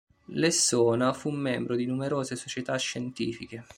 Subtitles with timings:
[0.33, 3.63] Lessona fu membro di numerose società scientifiche.